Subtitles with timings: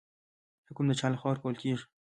[0.67, 1.85] حکم د چا لخوا ورکول کیږي؟